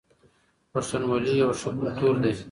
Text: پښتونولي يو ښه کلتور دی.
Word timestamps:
پښتونولي 0.71 1.33
يو 1.41 1.49
ښه 1.59 1.69
کلتور 1.79 2.15
دی. 2.23 2.33